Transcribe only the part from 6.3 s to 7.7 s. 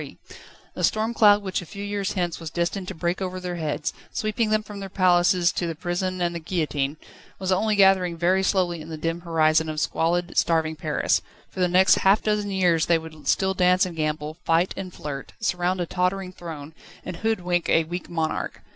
the guillotine, was